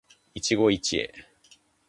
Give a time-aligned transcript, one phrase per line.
[0.33, 0.75] 一期一会